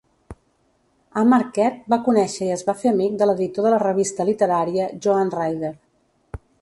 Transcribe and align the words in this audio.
A 1.21 1.25
Marquette 1.33 1.93
va 1.93 1.99
conèixer 2.07 2.47
i 2.47 2.53
es 2.55 2.65
va 2.69 2.75
fer 2.79 2.91
amic 2.93 3.19
de 3.23 3.27
l'editor 3.31 3.67
de 3.67 3.75
la 3.75 3.83
revista 3.85 4.27
literària 4.31 4.89
Joanne 5.07 5.39
Ryder. 5.43 5.73